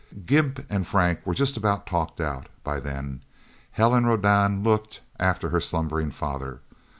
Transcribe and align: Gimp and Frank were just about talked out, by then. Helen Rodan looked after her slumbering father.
Gimp 0.25 0.65
and 0.67 0.87
Frank 0.87 1.19
were 1.27 1.35
just 1.35 1.57
about 1.57 1.85
talked 1.85 2.19
out, 2.19 2.49
by 2.63 2.79
then. 2.79 3.21
Helen 3.73 4.07
Rodan 4.07 4.63
looked 4.63 4.99
after 5.19 5.49
her 5.49 5.59
slumbering 5.59 6.09
father. 6.09 6.59